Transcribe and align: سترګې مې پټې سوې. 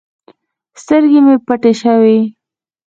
سترګې 0.81 1.19
مې 1.25 1.35
پټې 1.45 1.71
سوې. 1.81 2.19